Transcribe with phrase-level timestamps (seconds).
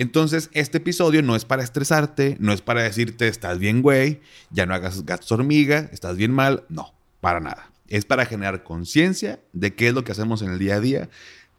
[0.00, 4.64] Entonces, este episodio no es para estresarte, no es para decirte, estás bien, güey, ya
[4.64, 6.64] no hagas gastos hormiga, estás bien mal.
[6.70, 7.70] No, para nada.
[7.86, 11.10] Es para generar conciencia de qué es lo que hacemos en el día a día,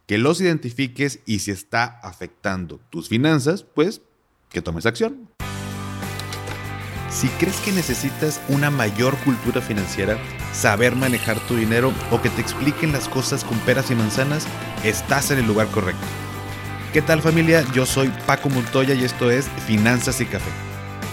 [0.08, 4.02] que los identifiques y si está afectando tus finanzas, pues
[4.50, 5.30] que tomes acción.
[7.12, 10.18] Si crees que necesitas una mayor cultura financiera,
[10.52, 14.48] saber manejar tu dinero o que te expliquen las cosas con peras y manzanas,
[14.84, 16.08] estás en el lugar correcto.
[16.94, 17.64] ¿Qué tal familia?
[17.74, 20.52] Yo soy Paco Montoya y esto es Finanzas y Café,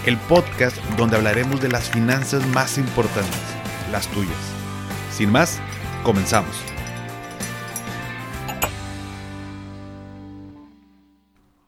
[0.05, 3.39] el podcast donde hablaremos de las finanzas más importantes,
[3.89, 4.35] las tuyas.
[5.09, 5.61] Sin más,
[6.03, 6.53] comenzamos.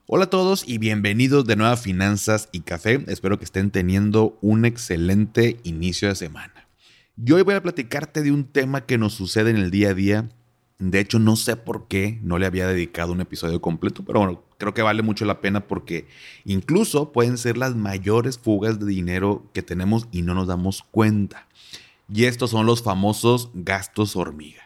[0.04, 3.02] Hola a todos y bienvenidos de nuevo a Finanzas y Café.
[3.06, 6.68] Espero que estén teniendo un excelente inicio de semana.
[7.16, 9.94] Yo hoy voy a platicarte de un tema que nos sucede en el día a
[9.94, 10.28] día.
[10.82, 14.42] De hecho, no sé por qué no le había dedicado un episodio completo, pero bueno,
[14.58, 16.08] creo que vale mucho la pena porque
[16.44, 21.46] incluso pueden ser las mayores fugas de dinero que tenemos y no nos damos cuenta.
[22.12, 24.64] Y estos son los famosos gastos hormiga.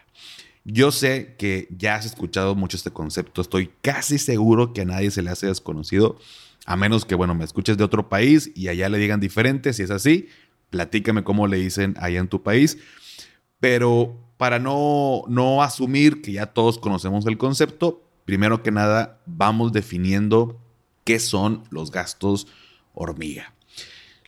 [0.65, 5.11] Yo sé que ya has escuchado mucho este concepto, estoy casi seguro que a nadie
[5.11, 6.17] se le hace desconocido,
[6.65, 9.83] a menos que, bueno, me escuches de otro país y allá le digan diferente, si
[9.83, 10.29] es así,
[10.71, 12.79] platícame cómo le dicen allá en tu país,
[13.59, 19.73] pero para no, no asumir que ya todos conocemos el concepto, primero que nada vamos
[19.73, 20.59] definiendo
[21.03, 22.47] qué son los gastos
[22.93, 23.53] hormiga.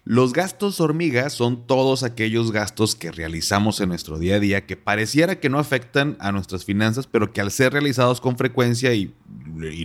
[0.06, 4.76] Los gastos hormiga son todos aquellos gastos que realizamos en nuestro día a día que
[4.76, 9.14] pareciera que no afectan a nuestras finanzas, pero que al ser realizados con frecuencia y,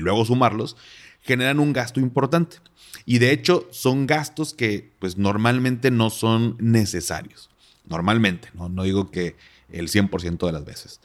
[0.01, 0.77] luego sumarlos,
[1.21, 2.57] generan un gasto importante.
[3.05, 7.51] Y de hecho son gastos que pues normalmente no son necesarios.
[7.87, 9.37] Normalmente, no, no digo que
[9.71, 11.01] el 100% de las veces.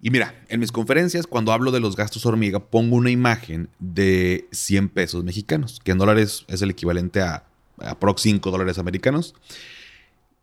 [0.00, 4.48] Y mira, en mis conferencias, cuando hablo de los gastos hormiga, pongo una imagen de
[4.50, 7.44] 100 pesos mexicanos, que en dólares es el equivalente a
[7.78, 9.34] aprox 5 dólares americanos.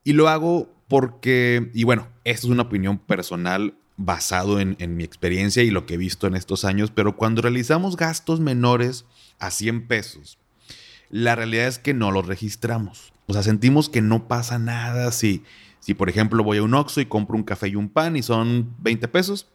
[0.05, 5.03] Y lo hago porque, y bueno, esto es una opinión personal basado en, en, mi
[5.03, 9.03] experiencia y lo que he visto en estos años, pero cuando realizamos gastos menores
[9.39, 10.39] a 100 pesos,
[11.09, 13.11] la realidad es que no los registramos.
[13.27, 15.43] O sea, sentimos que no pasa nada si,
[15.79, 18.23] si por ejemplo, voy a un Oxxo y compro un café y un pan y
[18.23, 19.47] son 20 pesos,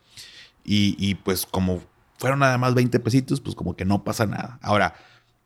[0.67, 1.83] y, pues como
[2.17, 4.59] fueron nada más 20 pesitos, pues como que no pasa nada.
[4.63, 4.95] Ahora,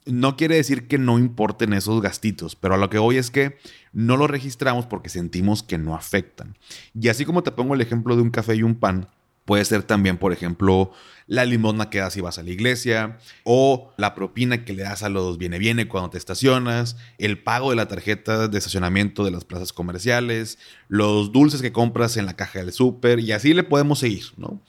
[0.07, 3.59] no quiere decir que no importen esos gastitos, pero a lo que voy es que
[3.93, 6.57] no los registramos porque sentimos que no afectan.
[6.95, 9.09] Y así como te pongo el ejemplo de un café y un pan,
[9.49, 10.93] puede ser también, por ejemplo,
[11.27, 15.03] la limosna que das si vas a la iglesia, o la propina que le das
[15.03, 19.31] a los viene viene cuando te estacionas, el pago de la tarjeta de estacionamiento de
[19.31, 23.63] las plazas comerciales, los dulces que compras en la caja del súper, y así le
[23.63, 24.61] podemos seguir, ¿no?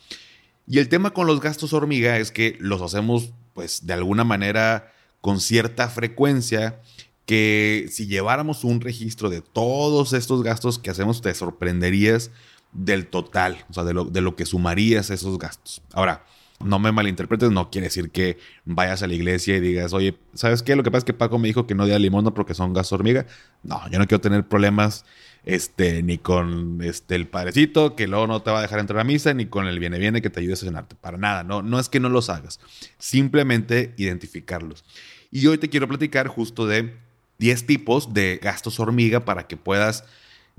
[0.65, 4.93] Y el tema con los gastos hormiga es que los hacemos, pues, de alguna manera
[5.19, 6.79] con cierta frecuencia
[7.25, 12.31] que si lleváramos un registro de todos estos gastos que hacemos, te sorprenderías
[12.71, 15.81] del total, o sea, de lo, de lo que sumarías esos gastos.
[15.93, 16.23] Ahora,
[16.63, 20.61] no me malinterpretes, no quiere decir que vayas a la iglesia y digas, oye, ¿sabes
[20.61, 20.75] qué?
[20.75, 22.93] Lo que pasa es que Paco me dijo que no diera limón porque son gastos
[22.93, 23.25] hormiga.
[23.63, 25.05] No, yo no quiero tener problemas
[25.45, 29.03] este, ni con este, el padrecito que luego no te va a dejar entrar a
[29.03, 30.95] misa, ni con el viene viene que te ayude a cenarte.
[30.95, 32.59] Para nada, no, no es que no los hagas,
[32.97, 34.83] simplemente identificarlos.
[35.31, 36.93] Y hoy te quiero platicar justo de
[37.37, 40.03] 10 tipos de gastos hormiga para que puedas,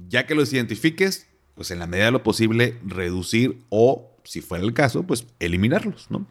[0.09, 4.65] ya que los identifiques, pues en la medida de lo posible, reducir o, si fuera
[4.65, 6.27] el caso, pues eliminarlos, ¿no?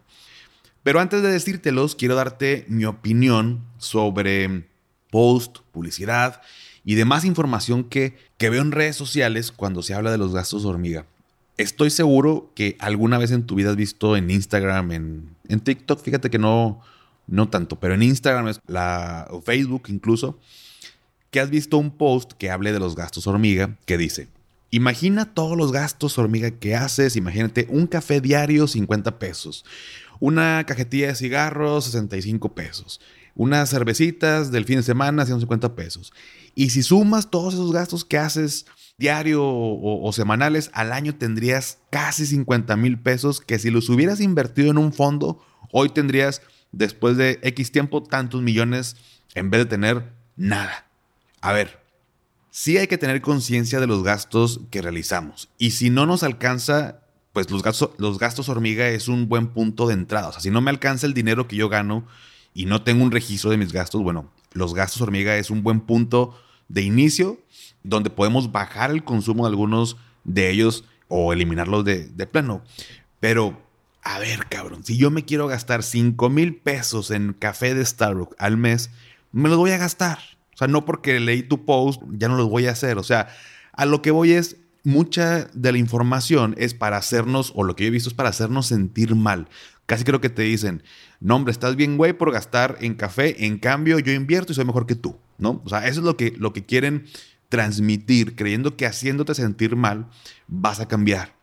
[0.83, 4.65] Pero antes de decírtelos, quiero darte mi opinión sobre
[5.11, 6.41] post, publicidad
[6.85, 10.65] y demás información que, que veo en redes sociales cuando se habla de los gastos
[10.65, 11.05] hormiga.
[11.57, 16.01] Estoy seguro que alguna vez en tu vida has visto en Instagram, en, en TikTok,
[16.01, 16.81] fíjate que no,
[17.27, 20.39] no tanto, pero en Instagram la, o Facebook incluso,
[21.31, 24.29] que has visto un post que hable de los gastos hormiga que dice,
[24.71, 29.65] imagina todos los gastos hormiga que haces, imagínate un café diario 50 pesos,
[30.19, 33.01] una cajetilla de cigarros 65 pesos,
[33.35, 36.13] unas cervecitas del fin de semana 150 pesos.
[36.55, 38.65] Y si sumas todos esos gastos que haces
[38.97, 44.71] diario o, semanales, al año tendrías casi 50 mil pesos que si los hubieras invertido
[44.71, 45.41] en un fondo,
[45.71, 46.41] hoy tendrías,
[46.73, 48.97] después de X tiempo, tantos millones
[49.35, 50.85] en vez de tener nada.
[51.39, 51.78] A ver,
[52.51, 55.49] sí hay que tener conciencia de los gastos que realizamos.
[55.57, 57.01] Y si no nos alcanza,
[57.33, 60.29] pues los gastos, los gastos hormiga es un buen punto de entrada.
[60.29, 62.05] O sea, si no me alcanza el dinero que yo gano
[62.53, 65.81] y no tengo un registro de mis gastos, bueno, los gastos hormiga es un buen
[65.81, 66.35] punto
[66.67, 67.39] de inicio
[67.83, 72.63] donde podemos bajar el consumo de algunos de ellos o eliminarlos de, plano.
[73.19, 73.61] Pero
[74.03, 78.35] a ver, cabrón, si yo me quiero gastar 5 mil pesos en café de Starbucks
[78.39, 78.91] al mes,
[79.31, 80.19] me los voy a gastar.
[80.59, 82.97] Sea, no porque leí tu post, ya no los voy a hacer.
[82.97, 83.29] O sea,
[83.71, 87.85] a lo que voy es, mucha de la información es para hacernos, o lo que
[87.85, 89.47] yo he visto es para hacernos sentir mal.
[89.85, 90.83] Casi creo que te dicen,
[91.21, 94.65] no hombre, estás bien güey por gastar en café, en cambio yo invierto y soy
[94.65, 95.61] mejor que tú, ¿no?
[95.63, 97.05] O sea, eso es lo que, lo que quieren
[97.47, 100.07] transmitir, creyendo que haciéndote sentir mal
[100.47, 101.35] vas a cambiar.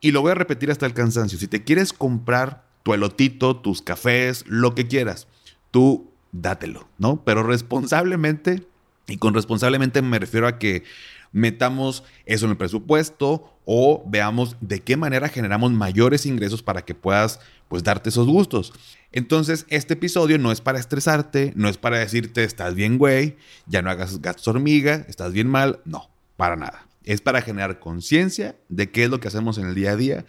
[0.00, 1.38] Y lo voy a repetir hasta el cansancio.
[1.38, 5.26] Si te quieres comprar tu elotito, tus cafés, lo que quieras,
[5.70, 7.22] tú dátelo, ¿no?
[7.24, 8.66] Pero responsablemente,
[9.06, 10.84] y con responsablemente me refiero a que
[11.32, 16.94] metamos eso en el presupuesto o veamos de qué manera generamos mayores ingresos para que
[16.94, 18.72] puedas pues darte esos gustos.
[19.12, 23.36] Entonces, este episodio no es para estresarte, no es para decirte estás bien güey,
[23.66, 26.86] ya no hagas gastos hormiga, estás bien mal, no, para nada.
[27.04, 30.24] Es para generar conciencia de qué es lo que hacemos en el día a día,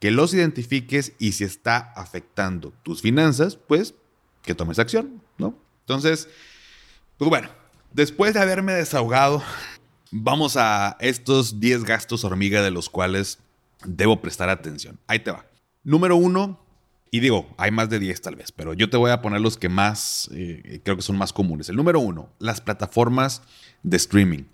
[0.00, 3.94] que los identifiques y si está afectando tus finanzas, pues
[4.42, 5.22] que tomes acción.
[5.88, 6.28] Entonces,
[7.16, 7.48] pues bueno,
[7.94, 9.42] después de haberme desahogado,
[10.10, 13.38] vamos a estos 10 gastos hormiga de los cuales
[13.86, 15.00] debo prestar atención.
[15.06, 15.46] Ahí te va.
[15.84, 16.60] Número uno,
[17.10, 19.56] y digo, hay más de 10 tal vez, pero yo te voy a poner los
[19.56, 21.70] que más, eh, creo que son más comunes.
[21.70, 23.40] El número uno, las plataformas
[23.82, 24.44] de streaming.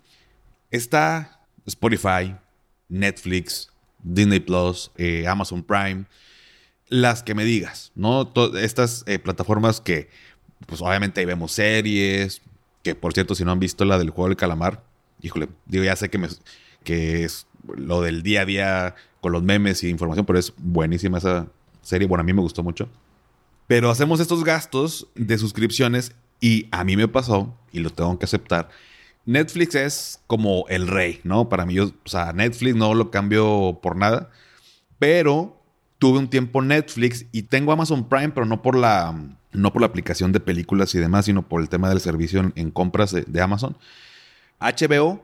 [0.71, 2.33] Está Spotify,
[2.87, 6.05] Netflix, Disney Plus, eh, Amazon Prime,
[6.87, 8.31] las que me digas, ¿no?
[8.57, 10.09] estas eh, plataformas que,
[10.65, 12.41] pues obviamente ahí vemos series,
[12.83, 14.83] que por cierto, si no han visto la del juego del calamar,
[15.21, 16.27] híjole, digo, ya sé que, me,
[16.83, 21.17] que es lo del día a día con los memes y información, pero es buenísima
[21.17, 21.47] esa
[21.81, 22.07] serie.
[22.07, 22.89] Bueno, a mí me gustó mucho.
[23.67, 28.25] Pero hacemos estos gastos de suscripciones y a mí me pasó, y lo tengo que
[28.25, 28.69] aceptar,
[29.25, 31.49] Netflix es como el rey, ¿no?
[31.49, 34.29] Para mí, yo, o sea, Netflix no lo cambio por nada,
[34.99, 35.59] pero
[35.99, 39.15] tuve un tiempo Netflix y tengo Amazon Prime, pero no por la,
[39.51, 42.71] no por la aplicación de películas y demás, sino por el tema del servicio en,
[42.71, 43.77] compras de, Amazon.
[44.59, 45.21] HBO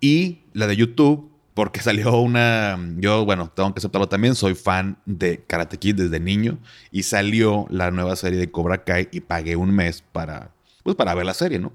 [0.00, 2.78] y la de YouTube, porque salió una.
[2.98, 4.34] Yo, bueno, tengo que aceptarlo también.
[4.34, 6.58] Soy fan de Karate Kid desde niño.
[6.90, 10.50] Y salió la nueva serie de Cobra Kai y pagué un mes para.
[10.82, 11.72] Pues para ver la serie, ¿no?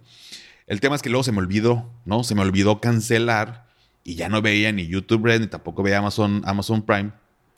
[0.67, 2.23] El tema es que luego se me olvidó, ¿no?
[2.23, 3.67] Se me olvidó cancelar
[4.05, 7.11] y ya no veía ni YouTube Red ni tampoco veía Amazon, Amazon Prime.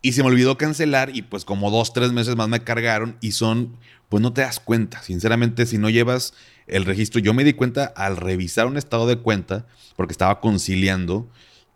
[0.06, 3.32] Y se me olvidó cancelar y pues como dos, tres meses más me cargaron y
[3.32, 3.78] son,
[4.10, 5.02] pues no te das cuenta.
[5.02, 6.34] Sinceramente, si no llevas
[6.68, 9.66] el registro, yo me di cuenta al revisar un estado de cuenta
[9.96, 11.30] porque estaba conciliando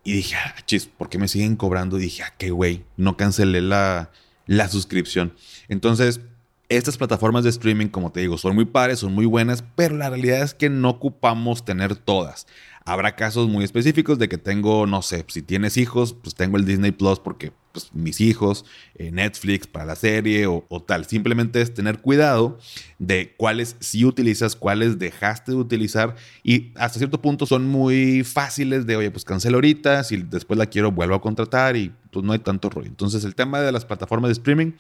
[0.04, 1.98] y dije, ah, chis, ¿por qué me siguen cobrando?
[1.98, 4.12] Y dije, ah, qué güey, no cancelé la,
[4.46, 5.34] la suscripción.
[5.70, 6.20] Entonces,
[6.70, 10.10] estas plataformas de streaming, como te digo, son muy padres, son muy buenas, pero la
[10.10, 12.46] realidad es que no ocupamos tener todas.
[12.84, 16.66] Habrá casos muy específicos de que tengo, no sé, si tienes hijos, pues tengo el
[16.66, 18.66] Disney Plus porque pues, mis hijos,
[18.96, 21.06] eh, Netflix para la serie o, tal.
[21.06, 22.58] Simplemente es tener cuidado
[22.98, 28.86] de cuáles sí utilizas, cuáles dejaste de utilizar y hasta cierto punto son muy fáciles
[28.88, 32.34] de, oye, pues cancelo ahorita, si después la quiero vuelvo a contratar y pues no
[32.34, 32.88] hay tanto rollo.
[32.88, 34.72] Entonces el tema de las plataformas de streaming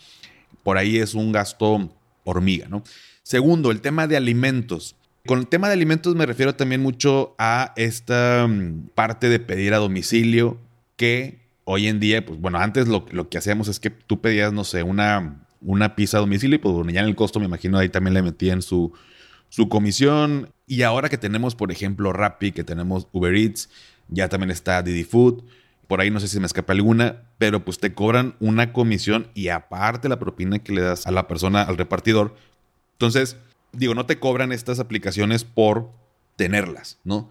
[0.63, 1.89] por ahí es un gasto
[2.23, 2.83] hormiga, ¿no?
[3.23, 4.95] Segundo, el tema de alimentos.
[5.25, 9.73] Con el tema de alimentos me refiero también mucho a esta mm, parte de pedir
[9.73, 10.57] a domicilio
[10.95, 14.63] que hoy en día, pues bueno, antes lo, que hacíamos es que tú pedías, no
[14.63, 17.77] sé, una, una pizza a domicilio y pues bueno, ya en el costo me imagino
[17.77, 18.93] ahí también le metían su,
[19.49, 20.49] su comisión.
[20.65, 23.69] Y ahora que tenemos, por ejemplo, Rappi, que tenemos Uber Eats,
[24.07, 25.43] ya también está Didi Food
[25.87, 29.47] por ahí no sé si me escapa alguna, pero pues te cobran una comisión y
[29.47, 32.35] aparte la propina que le das a la persona, al repartidor.
[32.93, 33.37] Entonces,
[33.71, 35.91] digo, no te cobran estas aplicaciones por
[36.35, 37.29] tenerlas, ¿no?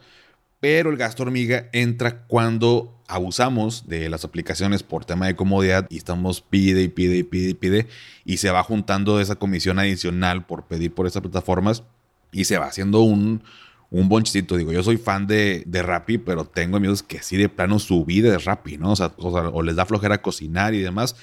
[0.60, 5.98] Pero el gasto hormiga entra cuando abusamos de las aplicaciones por tema de comodidad y
[5.98, 7.86] estamos pide y pide y pide y pide
[8.24, 11.84] y se va juntando esa comisión adicional por pedir por esas plataformas
[12.32, 13.42] y se va haciendo un,
[13.90, 14.56] un bonchito.
[14.56, 18.04] Digo, yo soy fan de, de Rappi, pero tengo amigos que sí de plano su
[18.04, 18.92] vida es Rappi, ¿no?
[18.92, 21.16] O sea, o, les da flojera cocinar y demás.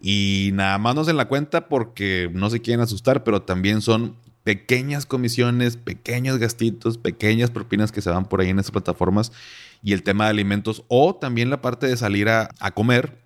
[0.00, 4.16] Y nada más no se la cuenta porque no se quieren asustar, pero también son
[4.44, 9.32] pequeñas comisiones, pequeños gastitos, pequeñas propinas que se van por ahí en esas plataformas.
[9.82, 13.18] Y el tema de alimentos o también la parte de salir a, a comer,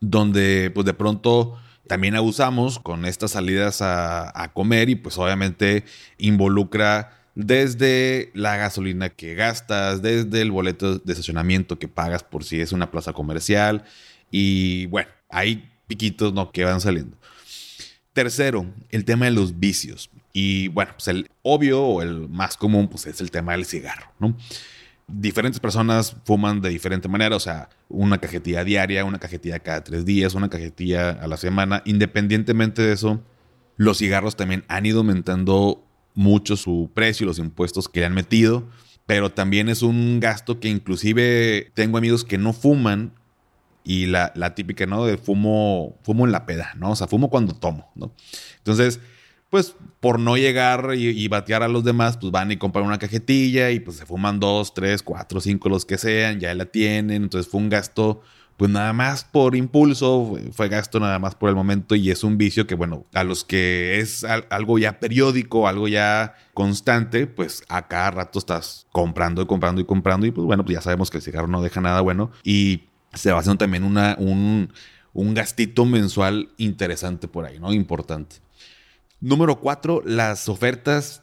[0.00, 5.84] donde pues de pronto también abusamos con estas salidas a, a comer y pues obviamente
[6.18, 12.60] involucra desde la gasolina que gastas, desde el boleto de estacionamiento que pagas por si
[12.60, 13.84] es una plaza comercial.
[14.30, 16.52] Y bueno, hay piquitos ¿no?
[16.52, 17.16] que van saliendo.
[18.12, 20.10] Tercero, el tema de los vicios.
[20.32, 24.12] Y bueno, pues el obvio o el más común pues es el tema del cigarro,
[24.18, 24.36] ¿no?
[25.12, 30.04] diferentes personas fuman de diferente manera, o sea, una cajetilla diaria, una cajetilla cada tres
[30.04, 31.82] días, una cajetilla a la semana.
[31.84, 33.20] Independientemente de eso,
[33.76, 35.84] los cigarros también han ido aumentando
[36.14, 38.68] mucho su precio, los impuestos que le han metido,
[39.06, 43.12] pero también es un gasto que inclusive tengo amigos que no fuman
[43.82, 45.04] y la, típica, ¿no?
[45.04, 46.90] De fumo, fumo en la peda, ¿no?
[46.90, 48.12] O sea, fumo cuando tomo, ¿no?
[48.58, 49.00] Entonces,
[49.50, 53.70] pues por no llegar y, batear a los demás, pues van y compran una cajetilla
[53.70, 57.24] y pues se fuman dos, tres, cuatro, cinco, los que sean, ya la tienen.
[57.24, 58.22] Entonces fue un gasto,
[58.56, 62.38] pues nada más por impulso, fue gasto nada más por el momento y es un
[62.38, 67.88] vicio que, bueno, a los que es algo ya periódico, algo ya constante, pues a
[67.88, 71.18] cada rato estás comprando y comprando y comprando y pues bueno, pues ya sabemos que
[71.18, 74.72] el cigarro no deja nada bueno y se va haciendo también una, un,
[75.12, 77.72] un gastito mensual interesante por ahí, ¿no?
[77.72, 78.36] Importante.
[79.20, 81.22] Número cuatro, las ofertas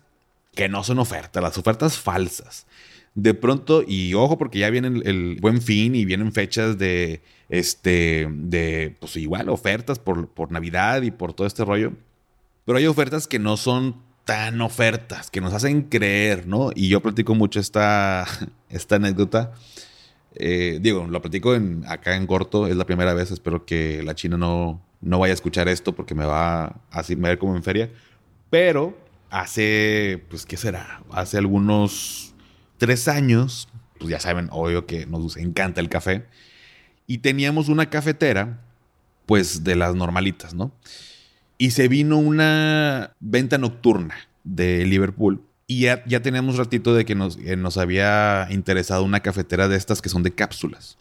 [0.54, 2.68] que no son ofertas, las ofertas falsas.
[3.16, 8.28] De pronto, y ojo, porque ya viene el, buen fin y vienen fechas de, este,
[8.32, 11.94] de, pues igual, ofertas por, por Navidad y por todo este rollo.
[12.66, 16.72] Pero hay ofertas que no son tan ofertas, que nos hacen creer, ¿no?
[16.76, 18.28] Y yo platico mucho esta,
[18.70, 19.54] esta anécdota.
[20.36, 24.14] Eh, digo, lo platico en, acá en corto, es la primera vez, espero que la
[24.14, 27.92] China no, no vaya a escuchar esto porque me va a, ver como en feria.
[28.50, 28.98] Pero
[29.30, 31.04] hace, pues, ¿qué será?
[31.12, 32.34] Hace algunos
[32.78, 36.26] tres años, pues ya saben, obvio que nos encanta el café.
[37.06, 38.62] Y teníamos una cafetera,
[39.26, 40.72] pues de las normalitas, ¿no?
[41.58, 45.42] Y se vino una venta nocturna de Liverpool.
[45.66, 50.02] Y ya, ya teníamos ratito de que nos, nos había interesado una cafetera de estas
[50.02, 50.98] que son de cápsulas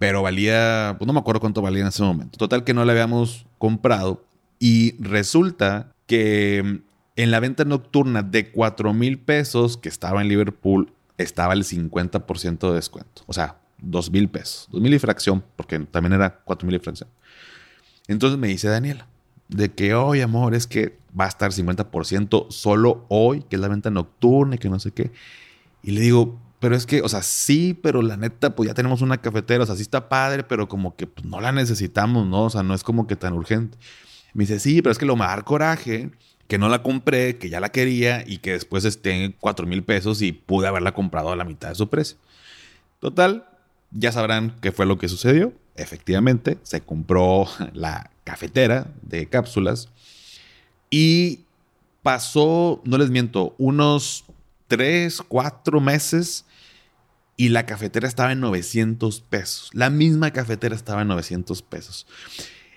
[0.00, 2.38] pero valía, pues no me acuerdo cuánto valía en ese momento.
[2.38, 4.24] Total que no la habíamos comprado
[4.58, 6.78] y resulta que mm,
[7.16, 12.70] en la venta nocturna de 4 mil pesos que estaba en Liverpool estaba el 50%
[12.70, 13.24] de descuento.
[13.26, 14.68] O sea, 2 mil pesos.
[14.72, 17.10] 2 mil y fracción, porque también era 4 mil y fracción.
[18.08, 19.06] Entonces me dice Daniela,
[19.48, 23.68] de que hoy, amor, es que va a estar 50% solo hoy, que es la
[23.68, 25.10] venta nocturna y que no sé qué.
[25.82, 29.02] Y le digo, pero es que, o sea, sí, pero la neta, pues ya tenemos
[29.02, 32.44] una cafetera, o sea, sí está padre, pero como que pues, no la necesitamos, ¿no?
[32.44, 33.78] O sea, no es como que tan urgente.
[34.34, 36.10] Me dice, sí, pero es que lo me da coraje
[36.50, 39.84] que no la compré, que ya la quería y que después esté en 4 mil
[39.84, 42.18] pesos y pude haberla comprado a la mitad de su precio.
[42.98, 43.46] Total,
[43.92, 45.52] ya sabrán qué fue lo que sucedió.
[45.76, 49.90] Efectivamente, se compró la cafetera de cápsulas
[50.90, 51.44] y
[52.02, 54.24] pasó, no les miento, unos
[54.70, 56.46] 3, 4 meses
[57.36, 59.70] y la cafetera estaba en 900 pesos.
[59.72, 62.06] La misma cafetera estaba en 900 pesos.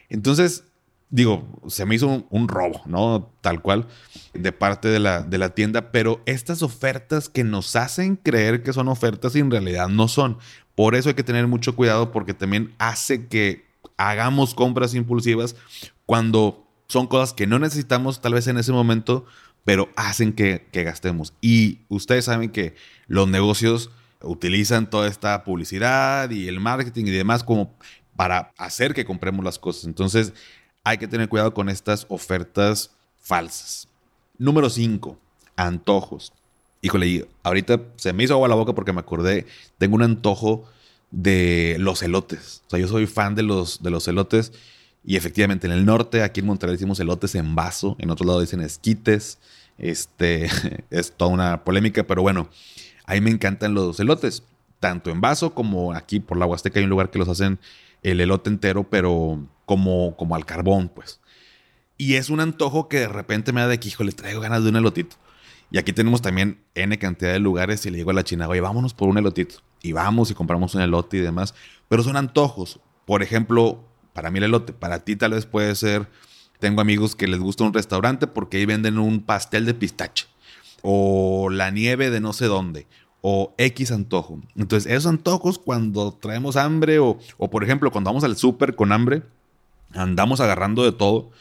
[0.09, 0.63] Entonces,
[1.11, 3.31] digo, se me hizo un, robo, ¿no?
[3.41, 3.87] Tal cual,
[4.33, 8.73] de parte de la, de la tienda, pero estas ofertas que nos hacen creer que
[8.73, 10.39] son ofertas y en realidad no son.
[10.73, 13.65] Por eso hay que tener mucho cuidado porque también hace que
[13.97, 15.55] hagamos compras impulsivas
[16.07, 19.25] cuando son cosas que no necesitamos tal vez en ese momento,
[19.65, 21.33] pero hacen que, que gastemos.
[21.41, 22.75] Y ustedes saben que
[23.07, 23.89] los negocios
[24.21, 27.75] utilizan toda esta publicidad y el marketing y demás como
[28.15, 29.85] para hacer que compremos las cosas.
[29.85, 30.33] Entonces
[30.83, 33.87] hay que tener cuidado con estas ofertas falsas.
[34.37, 35.17] Número 5,
[35.55, 36.33] antojos.
[36.81, 39.45] Híjole, ahorita se me hizo agua la boca porque me acordé,
[39.77, 40.65] tengo un antojo
[41.11, 42.63] de los elotes.
[42.67, 44.51] O sea, yo soy fan de los, de los elotes
[45.05, 48.41] y efectivamente en el norte, aquí en Monterrey decimos elotes en vaso, en otro lado
[48.41, 49.39] dicen esquites.
[49.77, 50.49] Este
[50.89, 52.49] es toda una polémica, pero bueno,
[53.05, 54.43] a mí me encantan los elotes,
[54.79, 57.59] tanto en vaso como aquí por la Huasteca hay un lugar que los hacen
[58.01, 61.19] el elote entero, pero como, como al carbón, pues.
[61.97, 64.63] Y es un antojo que de repente me da de que, hijo, le traigo ganas
[64.63, 65.15] de un elotito.
[65.71, 68.61] Y aquí tenemos también N cantidad de lugares y le digo a la china, oye,
[68.61, 69.55] vámonos por un elotito.
[69.81, 71.55] Y vamos y compramos un elote y demás.
[71.87, 72.79] Pero son antojos.
[73.05, 73.83] Por ejemplo,
[74.13, 76.07] para mí el elote, para ti tal vez puede ser,
[76.59, 80.27] tengo amigos que les gusta un restaurante porque ahí venden un pastel de pistache
[80.81, 82.87] o la nieve de no sé dónde,
[83.21, 84.41] o X antojo.
[84.55, 88.91] Entonces, esos antojos cuando traemos hambre o, o por ejemplo, cuando vamos al súper con
[88.91, 89.23] hambre,
[89.93, 91.31] andamos agarrando de todo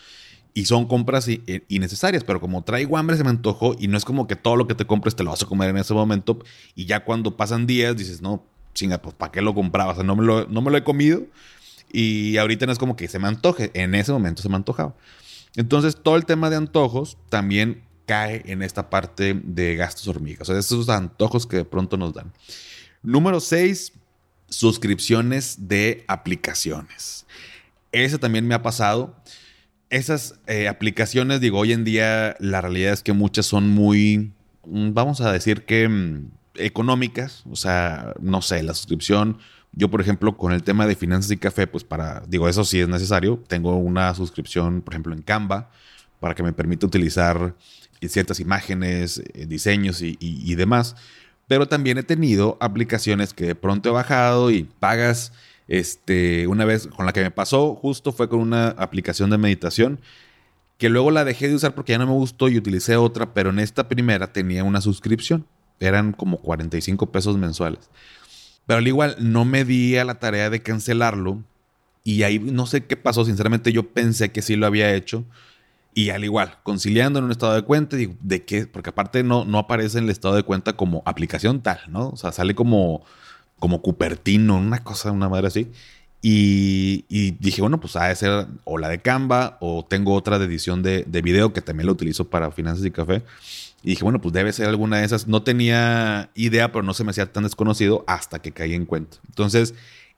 [0.54, 4.04] y son compras eh, innecesarias, pero como traigo hambre se me antojó y no es
[4.04, 6.38] como que todo lo que te compres te lo vas a comer en ese momento
[6.74, 9.92] y ya cuando pasan días dices, no, chinga, pues ¿para qué lo compraba?
[9.92, 11.22] O sea, no me lo, no me lo he comido
[11.92, 14.94] y ahorita no es como que se me antoje, en ese momento se me antojaba.
[15.54, 20.48] Entonces, todo el tema de antojos también cae en esta parte de gastos hormigas.
[20.48, 22.32] O sea, esos antojos que de pronto nos dan.
[23.02, 23.92] Número 6,
[24.48, 27.26] suscripciones de aplicaciones.
[27.90, 29.14] Ese también me ha pasado.
[29.90, 34.32] Esas eh, aplicaciones, digo, hoy en día la realidad es que muchas son muy,
[34.64, 39.38] mm, vamos a decir que mm, económicas, o sea, no sé, la suscripción.
[39.72, 42.80] Yo, por ejemplo, con el tema de finanzas y café, pues para, digo, eso sí
[42.80, 43.42] es necesario.
[43.48, 45.70] Tengo una suscripción, por ejemplo, en Canva,
[46.20, 47.54] para que me permita utilizar
[48.08, 50.96] ciertas imágenes, eh, diseños y, demás.
[51.48, 55.32] Pero también he tenido aplicaciones que de pronto he bajado y pagas.
[55.68, 60.00] Este, una vez con la que me pasó, justo fue con una aplicación de meditación
[60.76, 63.50] que luego la dejé de usar porque ya no me gustó y utilicé otra, pero
[63.50, 65.46] en esta primera tenía una suscripción.
[65.78, 67.88] Eran como 45 pesos mensuales.
[68.66, 71.42] Pero al igual no me di a la tarea de cancelarlo
[72.04, 75.24] y ahí no sé qué pasó, sinceramente yo pensé que sí lo había hecho
[75.94, 78.66] y al igual, conciliando en un estado de cuenta, digo, ¿de qué?
[78.66, 82.08] Porque aparte no, no aparece en el estado de cuenta como aplicación tal, ¿no?
[82.08, 83.02] O sea, sale como,
[83.58, 85.70] como Cupertino, una cosa, una madre así.
[86.24, 90.46] Y, dije, bueno, pues ha de ser o la de Canva o tengo otra de
[90.46, 93.24] edición de, de video que también la utilizo para finanzas y café.
[93.82, 95.26] Y dije, bueno, pues debe ser alguna de esas.
[95.26, 99.18] No tenía idea, pero no se me hacía tan desconocido hasta que caí en cuenta.
[99.28, 99.74] Entonces,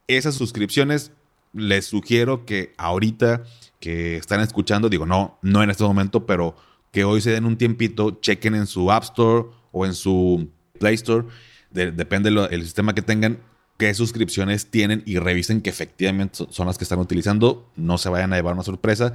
[0.07, 1.13] esas suscripciones
[1.55, 3.43] les sugiero que ahorita
[3.81, 6.55] que están escuchando, digo, no, no en este momento, pero
[6.91, 10.95] que hoy se den un tiempito, chequen en su App Store o en su Play
[10.95, 11.27] Store,
[11.71, 13.39] depende del sistema que tengan,
[13.77, 17.71] qué suscripciones tienen y revisen que efectivamente son las que están utilizando.
[17.77, 19.13] No se vayan a llevar una sorpresa.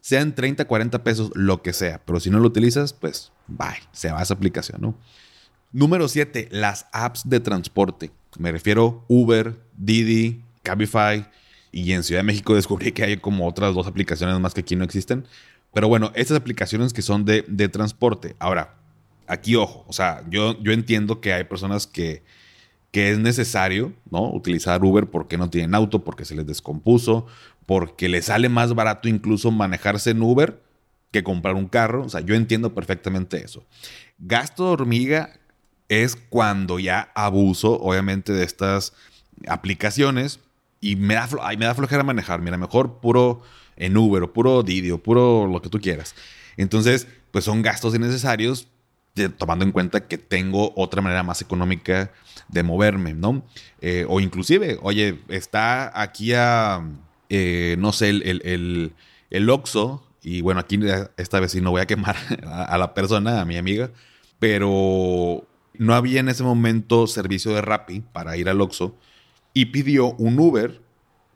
[0.00, 2.00] Sean 30, 40 pesos, lo que sea.
[2.04, 4.96] Pero si no lo utilizas, pues bye, se va esa aplicación.
[5.72, 8.10] Número 7, las apps de transporte.
[8.38, 11.26] Me refiero Uber, Didi, Cabify,
[11.72, 14.76] y en Ciudad de México descubrí que hay como otras dos aplicaciones más que aquí
[14.76, 15.26] no existen.
[15.72, 18.34] Pero bueno, estas aplicaciones que son de, de transporte.
[18.38, 18.74] Ahora,
[19.26, 22.24] aquí ojo, o sea, yo, yo entiendo que hay personas que,
[22.90, 24.32] que es necesario, ¿no?
[24.32, 27.26] Utilizar Uber porque no tienen auto, porque se les descompuso,
[27.66, 30.60] porque les sale más barato incluso manejarse en Uber
[31.12, 32.04] que comprar un carro.
[32.04, 33.64] O sea, yo entiendo perfectamente eso.
[34.18, 35.40] Gasto de hormiga
[35.88, 38.92] es cuando ya abuso, obviamente, de estas
[39.46, 40.40] aplicaciones
[40.80, 41.28] y me da,
[41.58, 42.40] me da flojera manejar.
[42.40, 43.42] Mira, mejor puro
[43.76, 46.14] en Uber o puro Didi o puro lo que tú quieras.
[46.56, 48.68] Entonces, pues son gastos innecesarios
[49.36, 52.12] tomando en cuenta que tengo otra manera más económica
[52.48, 53.44] de moverme, ¿no?
[53.80, 56.82] Eh, o inclusive, oye, está aquí a,
[57.28, 58.92] eh, no sé, el, el,
[59.30, 60.78] el, Oxxo, y bueno, aquí
[61.16, 63.90] esta vez sí no voy a quemar a, a, la persona, a mi amiga,
[64.38, 68.96] pero no había en ese momento servicio de Rappi para ir al Oxxo
[69.54, 70.80] y pidió un Uber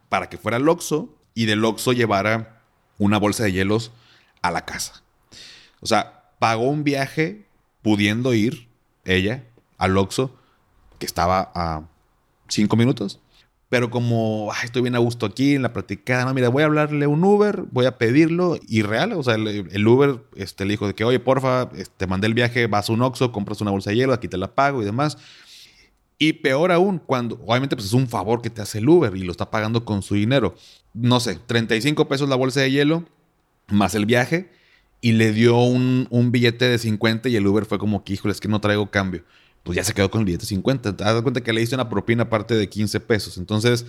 [0.09, 2.63] para que fuera al Oxxo y del Oxxo llevara
[2.99, 3.93] una bolsa de hielos
[4.43, 5.03] a la casa.
[5.81, 7.47] O sea, pagó un viaje
[7.85, 8.67] pudiendo ir
[9.05, 9.45] ella
[9.77, 10.35] al Oxxo,
[10.99, 11.83] que estaba a
[12.49, 13.21] cinco minutos.
[13.69, 17.07] Pero como estoy bien a gusto aquí en la platicada, no, mira, voy a hablarle
[17.07, 20.95] un Uber, voy a pedirlo y real, o sea, el, Uber este, le dijo de
[20.95, 23.91] que, oye, porfa, te este, mandé el viaje, vas a un Oxxo, compras una bolsa
[23.91, 25.19] de hielo, aquí te la pago y demás.
[26.17, 29.25] Y peor aún, cuando obviamente pues es un favor que te hace el Uber y
[29.25, 30.55] lo está pagando con su dinero.
[30.95, 33.05] No sé, 35 pesos la bolsa de hielo,
[33.69, 34.51] más el viaje,
[35.05, 38.41] y le dio un, billete de 50 y el Uber fue como que, híjole, es
[38.41, 39.23] que no traigo cambio.
[39.63, 40.97] Pues ya se quedó con el billete de 50.
[40.97, 43.37] Te das cuenta que le hice una propina aparte de 15 pesos.
[43.37, 43.85] Entonces,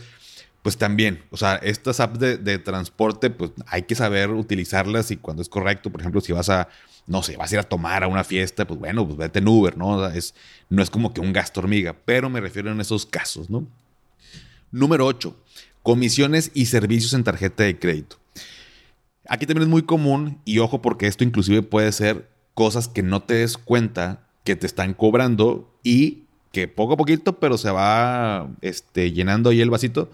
[0.61, 5.15] pues también, o sea, estas apps de, de transporte, pues hay que saber utilizarlas y
[5.15, 6.67] cuando es correcto, por ejemplo, si vas a
[7.07, 9.47] no sé, vas a ir a tomar a una fiesta, pues bueno, pues vete en
[9.47, 10.05] Uber, ¿no?
[10.07, 10.35] es,
[10.69, 13.65] no es como que un gasto hormiga, pero me refiero en esos casos, ¿no?
[14.69, 15.33] Número 8.
[15.81, 18.17] Comisiones y servicios en tarjeta de crédito.
[19.27, 23.21] Aquí también es muy común, y ojo porque esto inclusive puede ser cosas que no
[23.23, 28.49] te des cuenta que te están cobrando y que poco a poquito, pero se va
[28.61, 30.09] este, llenando ahí el vasito.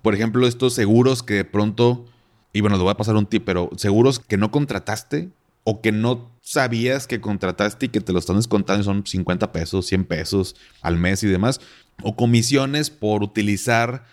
[0.00, 2.06] Por ejemplo, estos seguros que de pronto,
[2.52, 5.28] y bueno, le voy a pasar un tip, pero seguros que no contrataste
[5.64, 9.86] o que no sabías que contrataste y que te lo están descontando son 50 pesos,
[9.86, 11.60] 100 pesos al mes y demás,
[12.02, 14.04] o comisiones por utilizar,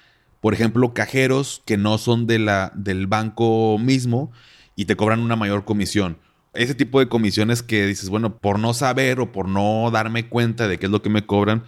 [0.44, 4.30] por ejemplo, cajeros que no son del banco mismo
[4.76, 6.18] y te cobran una mayor comisión.
[6.54, 10.68] Ese tipo de comisiones que dices, bueno, por no saber o por no darme cuenta
[10.68, 11.64] de qué es lo que me cobran,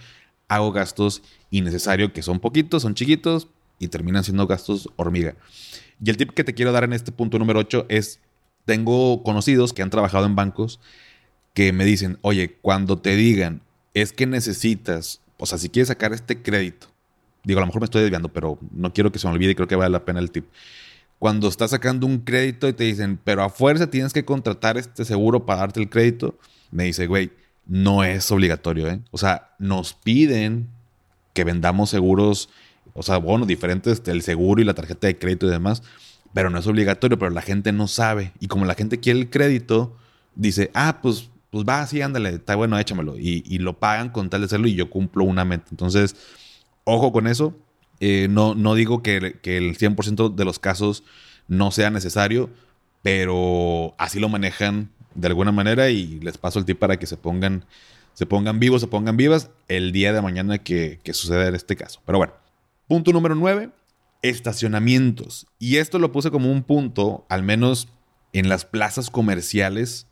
[0.49, 3.47] hago gastos innecesarios que son poquitos, son chiquitos
[3.79, 5.35] y terminan siendo gastos hormiga.
[6.03, 8.19] Y el tip que te quiero dar en este punto número 8 es
[8.65, 10.81] tengo conocidos que han trabajado en bancos
[11.53, 13.61] que me dicen, oye, cuando te digan,
[13.93, 16.87] es que necesitas, o sea, si quieres sacar este crédito,
[17.45, 19.55] digo, a lo mejor me estoy desviando, pero no quiero que se me olvide y
[19.55, 20.45] creo que vale la pena el tip.
[21.19, 25.05] Cuando estás sacando un crédito y te dicen, pero a fuerza tienes que contratar este
[25.05, 26.37] seguro para darte el crédito,
[26.71, 27.31] me dice, güey,
[27.67, 28.99] no es obligatorio, ¿eh?
[29.11, 30.67] O sea, nos piden
[31.33, 32.49] que vendamos seguros,
[32.93, 35.83] o sea, bueno, diferentes del seguro y la tarjeta de crédito y demás,
[36.33, 38.33] pero no es obligatorio, pero la gente no sabe.
[38.39, 39.95] Y como la gente quiere el crédito,
[40.35, 43.17] dice, ah, pues, pues va, sí, ándale, está bueno, échamelo.
[43.17, 45.65] Y, y lo pagan con tal de hacerlo y yo cumplo una meta.
[45.71, 46.15] Entonces,
[46.85, 47.53] ojo con eso.
[47.99, 51.03] Eh, no, no digo que, el 100% de los casos
[51.47, 52.49] no sea necesario,
[53.01, 57.17] pero así lo manejan de alguna manera y les paso el tip para que se
[57.17, 57.65] pongan,
[58.13, 61.75] se pongan vivos, se pongan vivas el día de mañana que, que suceda en este
[61.75, 62.01] caso.
[62.05, 62.33] Pero bueno,
[62.87, 63.69] punto número 9,
[64.21, 65.47] estacionamientos.
[65.59, 67.87] Y esto lo puse como un punto, al menos
[68.33, 70.07] en las plazas comerciales,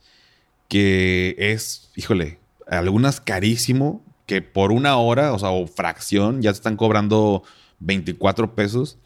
[0.69, 6.57] que es, híjole, algunas carísimo, que por una hora, o sea, o fracción, ya te
[6.57, 7.43] están cobrando
[7.79, 8.97] 24 pesos.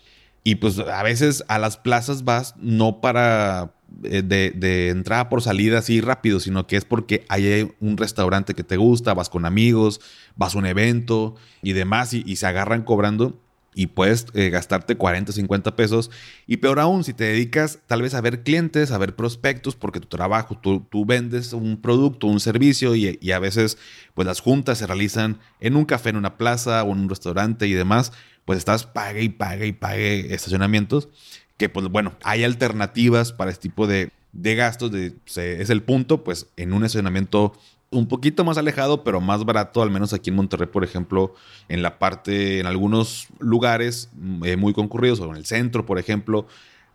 [0.44, 5.80] Y pues a veces a las plazas vas no para eh, de, entrada por salida
[5.80, 10.00] así rápido, sino que es porque hay un restaurante que te gusta, vas con amigos,
[10.36, 13.42] vas a un evento y demás y, se agarran cobrando
[13.78, 16.10] y puedes eh, gastarte 40, 50 pesos.
[16.48, 20.00] Y peor aún, si te dedicas tal vez a ver clientes, a ver prospectos, porque
[20.00, 23.78] tu trabajo, tú, tú vendes un producto, un servicio y, a veces
[24.16, 27.68] pues las juntas se realizan en un café, en una plaza o en un restaurante
[27.68, 28.14] y demás,
[28.46, 31.10] pues estás pague y pague y pague estacionamientos
[31.58, 36.48] que pues bueno, hay alternativas para este tipo de, gastos, de, es el punto, pues
[36.58, 37.54] en un estacionamiento
[37.98, 41.34] un poquito más alejado, pero más barato, al menos aquí en Monterrey, por ejemplo,
[41.68, 44.10] en la parte, en algunos lugares
[44.44, 46.48] eh, muy concurridos, o en el centro, por ejemplo,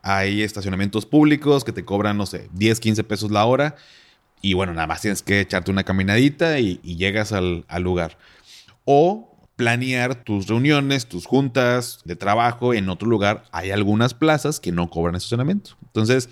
[0.02, 3.76] hay estacionamientos públicos que te cobran, no sé, 10, 15 pesos la hora.
[4.40, 8.18] Y bueno, nada más tienes que echarte una caminadita y, llegas al lugar.
[8.84, 13.44] O planear tus reuniones, tus juntas de trabajo en otro lugar.
[13.52, 15.76] Hay algunas plazas que no cobran estacionamiento.
[15.86, 16.28] Entonces,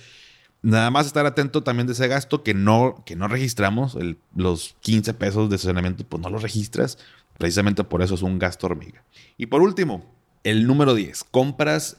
[0.62, 3.96] nada más estar atento también de ese gasto que no, que no registramos.
[4.34, 6.98] los 15 pesos de estacionamiento, pues no los registras.
[7.38, 9.02] Precisamente por eso es un gasto hormiga.
[9.38, 10.04] Y por último,
[10.44, 11.98] el número 10, compras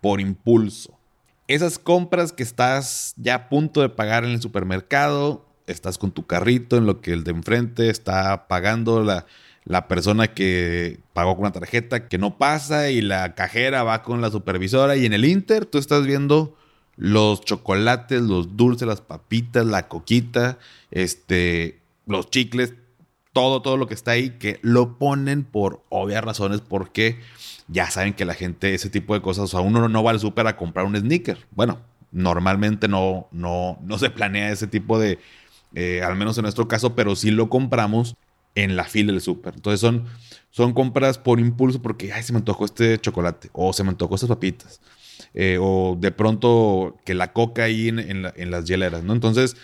[0.00, 0.98] por impulso.
[1.48, 6.26] Esas compras que estás ya a punto de pagar en el supermercado, estás con tu
[6.26, 9.26] carrito en lo que el de enfrente está pagando la,
[9.64, 14.20] la persona que pagó con una tarjeta que no pasa y la cajera va con
[14.20, 16.56] la supervisora y en el Inter tú estás viendo
[16.96, 20.58] los chocolates, los dulces, las papitas, la coquita,
[20.90, 22.74] este, los chicles,
[23.32, 27.18] todo, todo lo que está ahí, que lo ponen por obvias razones porque
[27.68, 30.20] ya saben que la gente, ese tipo de cosas, o sea, uno no va al
[30.20, 31.46] súper a comprar un sneaker.
[31.52, 35.18] Bueno, normalmente no, no, no se planea ese tipo de,
[35.74, 38.16] eh, al menos en nuestro caso, pero sí lo compramos
[38.54, 39.54] en la fila del súper.
[39.54, 40.04] Entonces son,
[40.50, 44.14] son compras por impulso porque, ay, se me antojó este chocolate o se me antojó
[44.14, 44.80] estas papitas.
[45.34, 49.12] Eh, o de pronto que la coca ahí en, las hieleras, ¿no?
[49.12, 49.56] Entonces,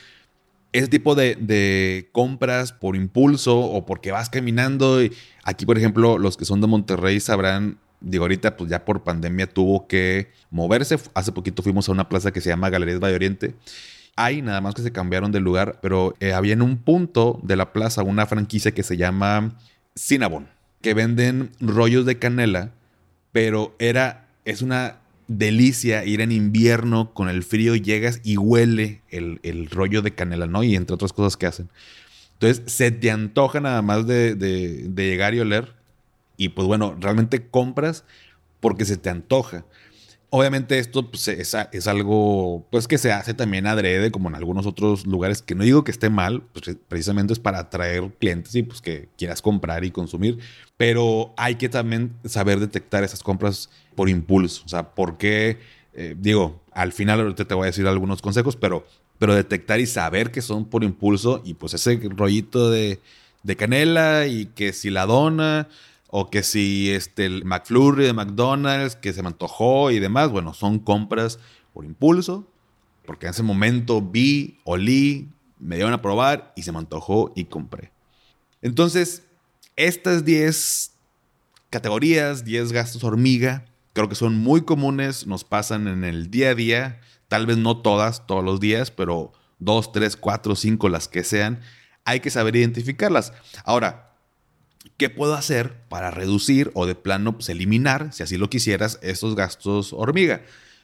[0.73, 5.03] ese tipo de, compras por impulso o porque vas caminando.
[5.03, 5.13] Y
[5.45, 9.47] aquí, por ejemplo, los que son de Monterrey sabrán, digo, ahorita pues ya por pandemia
[9.47, 10.99] tuvo que moverse.
[11.15, 13.55] Hace poquito fuimos a una plaza que se llama Galerías Valle Oriente
[14.19, 17.55] hay, nada más que se cambiaron de lugar, pero eh, había en un punto de
[17.55, 19.57] la plaza una franquicia que se llama
[19.97, 20.49] Cinnabon,
[20.83, 22.73] que venden rollos de canela,
[23.31, 24.97] pero era, es una
[25.29, 30.65] delicia ir en invierno con el frío, llegas y huele el, rollo de canela, ¿no?
[30.65, 31.69] Y entre otras cosas que hacen.
[32.35, 35.75] Entonces, se te antoja nada más de, de llegar y oler.
[36.37, 38.05] Y pues bueno, realmente compras
[38.61, 39.65] porque se te antoja.
[40.31, 45.07] Obviamente esto pues, es, algo pues que se hace también adrede como en algunos otros
[45.07, 48.83] lugares que no digo que esté mal, pues precisamente es para atraer clientes y pues
[48.83, 50.39] que quieras comprar y consumir,
[50.77, 55.61] pero hay que también saber detectar esas compras por impulso, o sea, porque
[55.95, 58.87] eh, digo, al final ahorita te voy a decir algunos consejos, pero,
[59.19, 63.01] pero detectar y saber que son por impulso y pues ese rollito de,
[63.45, 65.69] de canela y que si la dona
[66.09, 70.55] o que si este, el McFlurry de McDonald's, que se me antojó y demás, bueno,
[70.55, 71.39] son compras
[71.73, 72.47] por impulso,
[73.05, 77.45] porque en ese momento vi, olí, me dieron a probar y se me antojó y
[77.45, 77.93] compré.
[78.63, 79.25] Entonces,
[79.77, 80.93] estas 10
[81.71, 86.55] categorías, 10 gastos hormiga, creo que son muy comunes, nos pasan en el día a
[86.55, 91.25] día, tal vez no todas, todos los días, pero 2, 3, 4, 5, las que
[91.25, 91.61] sean,
[92.05, 93.33] hay que saber identificarlas.
[93.65, 94.08] Ahora,
[94.99, 99.37] ¿Qué puedo hacer para reducir o de plano pues, eliminar, si así lo quisieras, estos
[99.37, 100.43] gastos hormiga?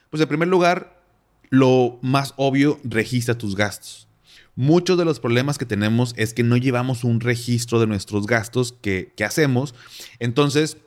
[0.09, 1.03] Pues en primer lugar,
[1.49, 4.07] lo más obvio, registra tus gastos.
[4.55, 8.73] Muchos de los problemas que tenemos es que no llevamos un registro de nuestros gastos
[8.81, 9.75] que, hacemos.
[10.19, 10.77] Entonces,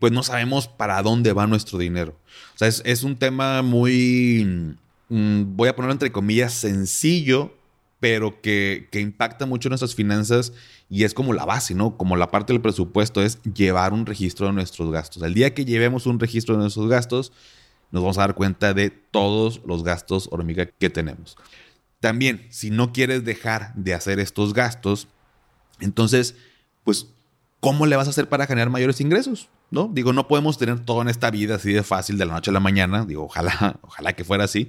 [0.00, 2.18] pues no sabemos para dónde va nuestro dinero.
[2.56, 4.74] O sea, es, un tema muy,
[5.08, 7.55] mm, voy a ponerlo entre comillas, sencillo,
[8.08, 10.52] pero que, que impacta mucho nuestras finanzas
[10.88, 11.96] y es como la base, ¿no?
[11.96, 15.24] Como la parte del presupuesto es llevar un registro de nuestros gastos.
[15.24, 17.32] El día que llevemos un registro de nuestros gastos,
[17.90, 21.36] nos vamos a dar cuenta de todos los gastos hormiga que tenemos.
[21.98, 25.08] También, si no quieres dejar de hacer estos gastos,
[25.80, 26.36] entonces,
[26.84, 27.08] pues,
[27.58, 29.48] ¿cómo le vas a hacer para generar mayores ingresos?
[29.72, 29.90] ¿No?
[29.92, 32.54] Digo, no podemos tener todo en esta vida así de fácil de la noche a
[32.54, 33.04] la mañana.
[33.04, 34.68] Digo, ojalá, ojalá que fuera así.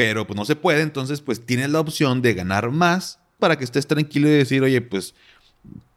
[0.00, 0.80] Pero pues no se puede.
[0.80, 4.80] Entonces, pues tienes la opción de ganar más para que estés tranquilo y decir, oye,
[4.80, 5.14] pues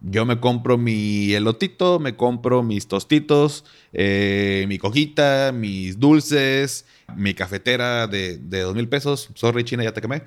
[0.02, 3.63] yo me compro mi elotito, me compro mis tostitos,
[3.94, 6.86] eh, mi cojita, mis dulces,
[7.16, 9.30] mi cafetera de, dos mil pesos.
[9.36, 10.24] Sorry, China, ya te quemé.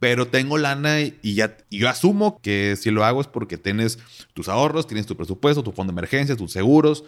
[0.00, 4.00] Pero tengo lana y ya yo asumo que si lo hago es porque tienes
[4.34, 7.04] tus ahorros, tienes tu presupuesto, tu fondo de emergencia, tus seguros,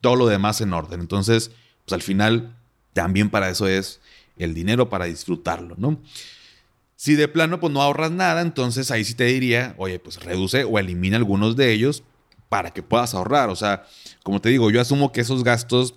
[0.00, 0.98] todo lo demás en orden.
[0.98, 1.52] Entonces,
[1.84, 2.56] pues al final
[2.92, 4.00] también para eso es
[4.42, 6.00] el dinero para disfrutarlo, ¿no?
[6.96, 10.64] Si de plano pues no ahorras nada, entonces ahí sí te diría, oye, pues reduce
[10.64, 12.02] o elimina algunos de ellos
[12.50, 13.48] para que puedas ahorrar.
[13.48, 13.84] O sea,
[14.22, 15.94] como te digo, yo asumo que esos gastos,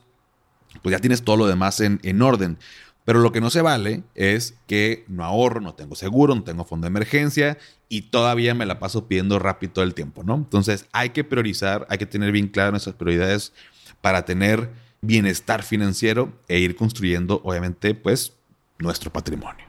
[0.82, 2.58] pues ya tienes todo lo demás en, en orden.
[3.06, 6.63] Pero lo que no se vale es que no ahorro, no tengo seguro, no tengo
[6.63, 7.58] fondo de emergencia
[7.89, 10.36] y todavía me la paso pidiendo rápido todo el tiempo, ¿no?
[10.36, 13.51] Entonces hay que priorizar, hay que tener bien claras nuestras prioridades
[13.99, 14.69] para tener
[15.03, 18.33] bienestar financiero e ir construyendo, obviamente, pues
[18.79, 19.65] nuestro patrimonio.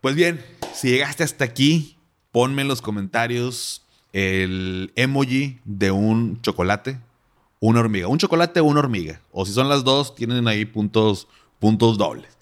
[0.00, 0.42] Pues bien,
[0.74, 1.98] si llegaste hasta aquí,
[2.32, 6.98] ponme en los comentarios el emoji de un chocolate,
[7.60, 8.08] una hormiga.
[8.08, 9.20] Un chocolate o una hormiga.
[9.32, 12.38] O si son las dos, tienen ahí puntos, puntos dobles.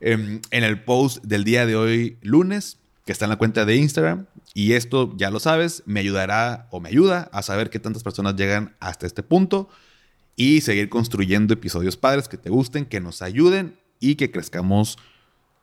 [0.00, 3.76] Em, en, el post del día de hoy, lunes, que está en la cuenta de
[3.76, 4.26] Instagram.
[4.54, 8.36] Y esto, ya lo sabes, me ayudará o me ayuda a saber qué tantas personas
[8.36, 9.68] llegan hasta este punto
[10.36, 14.98] y seguir construyendo episodios padres que te gusten, que nos ayuden y que crezcamos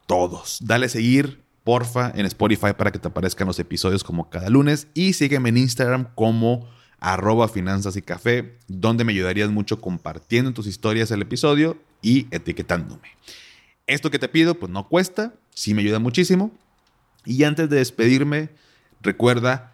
[0.07, 0.59] todos.
[0.61, 5.13] Dale seguir, porfa, en Spotify para que te aparezcan los episodios como cada lunes y
[5.13, 11.11] sígueme en Instagram como arroba finanzas y café, donde me ayudarías mucho compartiendo tus historias
[11.11, 13.09] el episodio y etiquetándome.
[13.87, 16.51] Esto que te pido, pues no cuesta, sí me ayuda muchísimo.
[17.25, 18.49] Y antes de despedirme,
[19.01, 19.73] recuerda,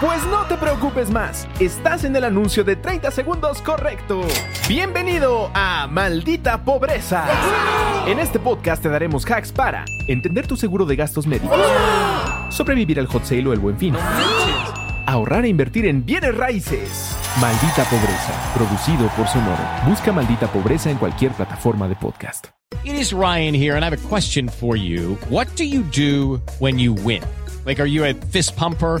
[0.00, 4.22] Pues no te preocupes más, estás en el anuncio de 30 segundos correcto.
[4.68, 7.24] Bienvenido a Maldita Pobreza.
[8.06, 11.58] En este podcast te daremos hacks para entender tu seguro de gastos médicos,
[12.50, 13.94] sobrevivir al hot sale o el buen fin,
[15.06, 17.16] ahorrar e invertir en bienes raíces.
[17.40, 19.62] Maldita Pobreza, producido por Sonoro.
[19.86, 22.48] Busca Maldita Pobreza en cualquier plataforma de podcast.
[22.84, 25.16] It is Ryan here, and I have a question for you.
[25.30, 27.22] What do you do when you win?
[27.64, 29.00] Like, are you a fist pumper?